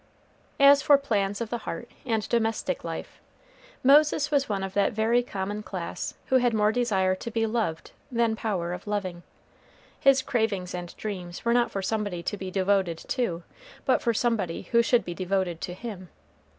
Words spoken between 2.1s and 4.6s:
domestic life, Moses was